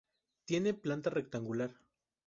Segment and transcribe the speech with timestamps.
[0.45, 1.75] Tiene planta rectangular.